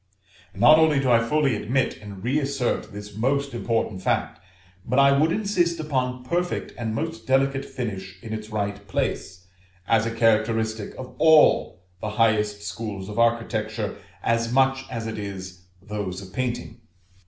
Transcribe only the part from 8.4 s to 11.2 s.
right place, as a characteristic of